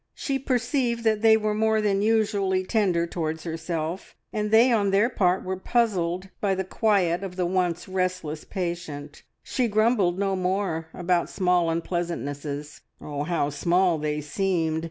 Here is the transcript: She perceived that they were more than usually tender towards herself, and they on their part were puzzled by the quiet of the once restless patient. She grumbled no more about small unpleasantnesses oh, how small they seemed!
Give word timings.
She 0.15 0.39
perceived 0.39 1.03
that 1.03 1.21
they 1.21 1.37
were 1.37 1.53
more 1.53 1.79
than 1.79 2.01
usually 2.01 2.63
tender 2.63 3.05
towards 3.05 3.43
herself, 3.43 4.15
and 4.33 4.49
they 4.49 4.71
on 4.71 4.89
their 4.89 5.09
part 5.09 5.43
were 5.43 5.57
puzzled 5.59 6.29
by 6.41 6.55
the 6.55 6.63
quiet 6.63 7.21
of 7.23 7.35
the 7.35 7.45
once 7.45 7.87
restless 7.87 8.43
patient. 8.43 9.21
She 9.43 9.67
grumbled 9.67 10.17
no 10.17 10.35
more 10.35 10.87
about 10.91 11.29
small 11.29 11.69
unpleasantnesses 11.69 12.81
oh, 12.99 13.25
how 13.25 13.51
small 13.51 13.99
they 13.99 14.21
seemed! 14.21 14.79